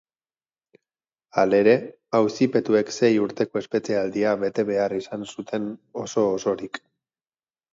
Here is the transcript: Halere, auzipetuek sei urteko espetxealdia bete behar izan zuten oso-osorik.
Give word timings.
Halere, 1.41 1.75
auzipetuek 2.19 2.89
sei 2.95 3.11
urteko 3.25 3.61
espetxealdia 3.63 4.33
bete 4.45 4.67
behar 4.71 4.97
izan 5.01 5.29
zuten 5.35 5.69
oso-osorik. 6.07 6.83